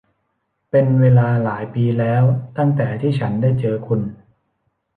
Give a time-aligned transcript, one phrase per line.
[0.71, 2.23] เป็นเวลาหลายปีแล้ว
[2.57, 4.01] ตั้งแต่ที่ฉันได้เจอคุณ!